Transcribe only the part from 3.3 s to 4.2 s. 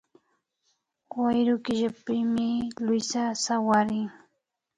sawarin